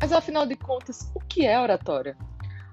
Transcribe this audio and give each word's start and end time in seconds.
Mas 0.00 0.12
afinal 0.12 0.46
de 0.46 0.56
contas, 0.56 1.10
o 1.14 1.20
que 1.20 1.46
é 1.46 1.58
oratória? 1.58 2.16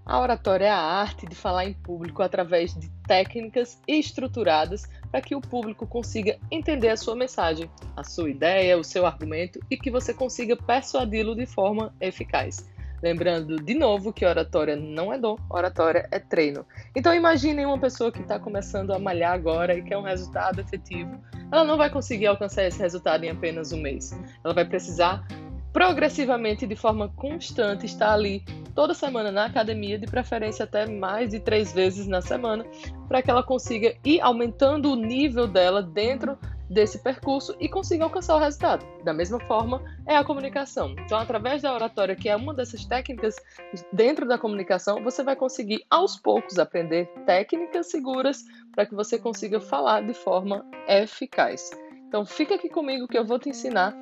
A 0.06 0.20
oratória 0.20 0.66
é 0.66 0.70
a 0.70 0.78
arte 0.78 1.26
de 1.26 1.34
falar 1.34 1.66
em 1.66 1.74
público 1.74 2.22
através 2.22 2.76
de 2.76 2.90
técnicas 3.08 3.80
estruturadas 3.88 4.84
para 5.10 5.22
que 5.22 5.34
o 5.34 5.40
público 5.40 5.88
consiga 5.88 6.38
entender 6.52 6.90
a 6.90 6.98
sua 6.98 7.16
mensagem, 7.16 7.70
a 7.96 8.04
sua 8.04 8.30
ideia, 8.30 8.78
o 8.78 8.84
seu 8.84 9.06
argumento 9.06 9.60
e 9.72 9.78
que 9.78 9.90
você 9.90 10.14
consiga 10.14 10.58
persuadi-lo 10.58 11.36
de 11.36 11.46
forma 11.46 11.96
eficaz. 12.02 12.70
Lembrando 13.02 13.58
de 13.58 13.74
novo 13.74 14.12
que 14.12 14.26
oratória 14.26 14.76
não 14.76 15.14
é 15.14 15.18
dom, 15.18 15.38
oratória 15.50 16.08
é 16.12 16.20
treino. 16.20 16.66
Então 16.96 17.14
imaginem 17.14 17.66
uma 17.66 17.80
pessoa 17.80 18.12
que 18.12 18.22
está 18.22 18.40
começando 18.40 18.92
a 18.92 19.00
malhar 19.00 19.34
agora 19.34 19.78
e 19.78 19.84
quer 19.84 19.98
um 19.98 20.04
resultado 20.04 20.60
efetivo. 20.60 21.18
Ela 21.52 21.64
não 21.64 21.78
vai 21.78 21.90
conseguir 21.90 22.28
alcançar 22.28 22.64
esse 22.66 22.80
resultado 22.80 23.24
em 23.24 23.30
apenas 23.30 23.72
um 23.72 23.82
mês. 23.82 24.18
Ela 24.44 24.54
vai 24.54 24.66
precisar 24.66 25.26
progressivamente, 25.74 26.68
de 26.68 26.76
forma 26.76 27.10
constante, 27.10 27.88
estar 27.88 28.14
ali 28.14 28.46
toda 28.76 28.94
semana 28.94 29.32
na 29.32 29.46
academia, 29.46 29.98
de 29.98 30.06
preferência 30.06 30.64
até 30.64 30.86
mais 30.86 31.32
de 31.32 31.40
três 31.40 31.74
vezes 31.74 32.06
na 32.08 32.22
semana, 32.22 32.64
para 33.08 33.22
que 33.24 33.32
ela 33.32 33.44
consiga 33.44 33.96
ir 34.06 34.22
aumentando 34.22 34.92
o 34.92 34.96
nível 34.96 35.48
dela 35.48 35.82
dentro 35.82 36.38
desse 36.70 37.00
percurso 37.00 37.56
e 37.60 37.68
consiga 37.68 38.04
alcançar 38.04 38.36
o 38.36 38.40
resultado. 38.40 38.86
Da 39.04 39.14
mesma 39.14 39.40
forma, 39.42 39.84
é 40.08 40.16
a 40.16 40.24
comunicação. 40.24 40.96
Então, 41.00 41.18
através 41.18 41.62
da 41.62 41.74
oratória, 41.74 42.16
que 42.16 42.30
é 42.30 42.36
uma 42.36 42.54
dessas 42.54 42.86
técnicas 42.86 43.36
dentro 43.92 44.28
da 44.28 44.38
comunicação, 44.38 45.04
você 45.04 45.24
vai 45.24 45.36
conseguir 45.36 45.84
aos 45.90 46.18
poucos 46.18 46.58
aprender 46.58 47.08
técnicas 47.26 47.88
seguras 47.88 48.44
para 48.72 48.86
que 48.86 48.96
você 48.96 49.20
consiga 49.20 49.60
falar 49.60 50.02
de 50.02 50.14
forma 50.14 50.66
eficaz. 50.88 51.72
Então, 52.08 52.26
fica 52.26 52.56
aqui 52.56 52.70
comigo 52.70 53.08
que 53.08 53.18
eu 53.18 53.26
vou 53.26 53.40
te 53.40 53.50
ensinar 53.50 53.96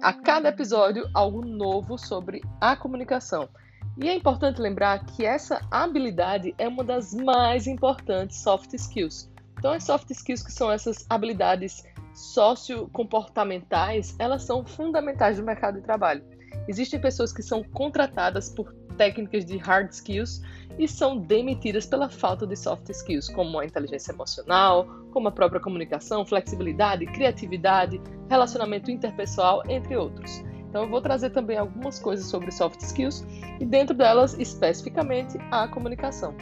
a 0.00 0.12
cada 0.12 0.48
episódio 0.48 1.08
algo 1.14 1.44
novo 1.44 1.98
sobre 1.98 2.42
a 2.60 2.76
comunicação. 2.76 3.48
E 3.96 4.08
é 4.08 4.14
importante 4.14 4.60
lembrar 4.60 5.04
que 5.06 5.24
essa 5.24 5.60
habilidade 5.70 6.54
é 6.58 6.68
uma 6.68 6.84
das 6.84 7.14
mais 7.14 7.66
importantes 7.66 8.38
soft 8.38 8.72
skills. 8.74 9.30
Então, 9.58 9.72
as 9.72 9.84
soft 9.84 10.10
skills 10.10 10.42
que 10.42 10.52
são 10.52 10.70
essas 10.70 11.06
habilidades 11.08 11.82
sociocomportamentais, 12.12 14.14
elas 14.18 14.42
são 14.42 14.64
fundamentais 14.64 15.38
no 15.38 15.44
mercado 15.44 15.76
de 15.76 15.82
trabalho. 15.82 16.22
Existem 16.68 17.00
pessoas 17.00 17.32
que 17.32 17.42
são 17.42 17.62
contratadas 17.62 18.50
por 18.50 18.74
técnicas 18.96 19.44
de 19.44 19.56
hard 19.56 19.90
skills 19.90 20.42
e 20.78 20.86
são 20.86 21.16
demitidas 21.16 21.86
pela 21.86 22.08
falta 22.08 22.46
de 22.46 22.56
soft 22.56 22.88
skills, 22.90 23.28
como 23.28 23.58
a 23.58 23.64
inteligência 23.64 24.12
emocional, 24.12 24.86
como 25.12 25.28
a 25.28 25.32
própria 25.32 25.60
comunicação, 25.60 26.26
flexibilidade, 26.26 27.06
criatividade, 27.06 28.00
relacionamento 28.28 28.90
interpessoal, 28.90 29.62
entre 29.68 29.96
outros. 29.96 30.42
Então 30.68 30.82
eu 30.82 30.90
vou 30.90 31.00
trazer 31.00 31.30
também 31.30 31.56
algumas 31.56 31.98
coisas 31.98 32.26
sobre 32.26 32.50
soft 32.50 32.80
skills 32.80 33.24
e 33.60 33.64
dentro 33.64 33.94
delas 33.94 34.38
especificamente 34.38 35.38
a 35.50 35.66
comunicação. 35.68 36.34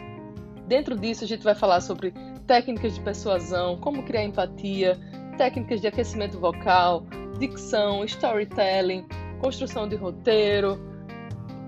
Dentro 0.67 0.99
disso 0.99 1.25
a 1.25 1.27
gente 1.27 1.45
vai 1.45 1.55
falar 1.55 1.81
sobre 1.81 2.13
técnicas 2.47 2.95
de 2.95 3.01
persuasão, 3.01 3.77
como 3.79 4.03
criar 4.03 4.25
empatia, 4.25 4.99
técnicas 5.37 5.81
de 5.81 5.87
aquecimento 5.87 6.39
vocal, 6.41 7.07
dicção, 7.39 8.05
storytelling, 8.05 9.07
construção 9.41 9.89
de 9.89 9.97
roteiro, 9.97 10.81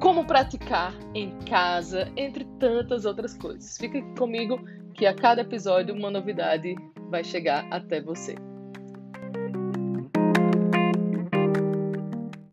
como 0.00 0.26
praticar 0.26 0.94
em 1.14 1.38
casa, 1.40 2.10
entre 2.16 2.44
tantas 2.58 3.04
outras 3.04 3.36
coisas. 3.36 3.76
Fica 3.78 4.00
comigo 4.18 4.58
que 4.94 5.06
a 5.06 5.14
cada 5.14 5.42
episódio 5.42 5.94
uma 5.94 6.10
novidade 6.10 6.74
vai 7.10 7.22
chegar 7.22 7.66
até 7.70 8.00
você. 8.00 8.34